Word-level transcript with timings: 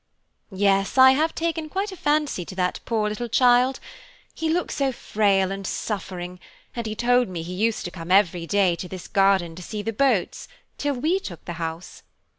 "Yes, 0.55 0.97
I 0.97 1.11
have 1.11 1.35
taken 1.35 1.69
quite 1.69 1.91
a 1.91 1.95
fancy 1.95 2.43
to 2.45 2.55
that 2.55 2.79
poor 2.85 3.07
little 3.07 3.29
child. 3.29 3.79
He 4.33 4.49
looks 4.49 4.73
so 4.77 4.91
frail 4.91 5.51
and 5.51 5.67
suffering, 5.67 6.39
and 6.75 6.87
he 6.87 6.95
told 6.95 7.27
me 7.29 7.43
he 7.43 7.53
used 7.53 7.85
to 7.85 7.91
come 7.91 8.09
every 8.11 8.47
day 8.47 8.75
to 8.77 8.87
this 8.87 9.07
garden 9.07 9.53
to 9.53 9.61
see 9.61 9.83
the 9.83 9.93
boats, 9.93 10.47
till 10.79 10.95
we 10.95 11.19
took 11.19 11.45
the 11.45 11.53
house. 11.61 12.01